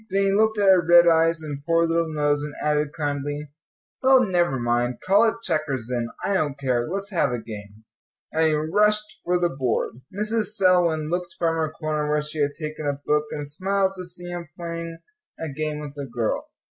Then 0.09 0.21
he 0.23 0.31
looked 0.33 0.57
at 0.57 0.63
her 0.67 0.83
red 0.83 1.07
eyes 1.07 1.43
and 1.43 1.63
poor 1.63 1.85
little 1.85 2.11
nose, 2.11 2.41
and 2.43 2.55
added 2.59 2.91
kindly, 2.91 3.51
"Well, 4.01 4.23
never 4.23 4.59
mind, 4.59 4.99
call 4.99 5.25
it 5.29 5.35
checkers, 5.43 5.89
then, 5.91 6.07
I 6.23 6.33
don't 6.33 6.57
care; 6.57 6.87
let's 6.89 7.11
have 7.11 7.31
a 7.31 7.37
game," 7.37 7.83
and 8.31 8.47
he 8.47 8.53
rushed 8.55 9.21
for 9.23 9.39
the 9.39 9.49
board. 9.49 10.01
Mrs. 10.11 10.55
Selwyn 10.55 11.11
looked 11.11 11.35
from 11.37 11.53
her 11.55 11.69
corner 11.69 12.09
where 12.09 12.23
she 12.23 12.39
had 12.39 12.55
taken 12.59 12.87
a 12.87 12.99
book, 13.05 13.25
and 13.29 13.47
smiled 13.47 13.93
to 13.95 14.03
see 14.05 14.27
him 14.29 14.49
playing 14.57 14.97
a 15.39 15.49
game 15.49 15.77
with 15.77 15.95
a 15.99 16.07
girl. 16.07 16.49